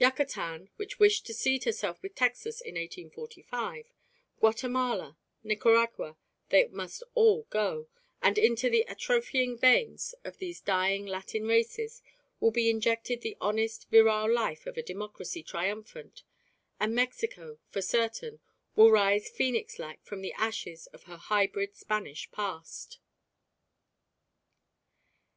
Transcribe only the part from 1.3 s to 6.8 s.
cede herself with Texas in 1845), Guatemala, Nicaragua, they